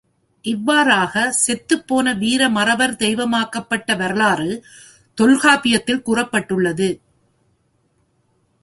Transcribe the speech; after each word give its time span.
இவ்வாறாக, 0.45 1.31
செத்துப் 1.31 1.87
போன 1.87 2.13
வீர 2.13 2.49
மறவர் 2.49 2.93
தெய்வமாக்கப்பட்ட 2.93 3.97
வரலாறு 3.97 4.65
தொல்காப்பியத்தில் 5.17 6.03
கூறப்பட்டுள்ளது. 6.05 6.89